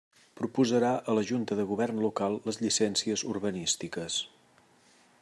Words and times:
Proposarà 0.39 0.93
a 1.11 1.13
la 1.17 1.23
Junta 1.31 1.57
de 1.59 1.65
Govern 1.73 2.01
Local 2.05 2.39
les 2.49 2.59
llicències 2.63 3.25
urbanístiques. 3.35 4.21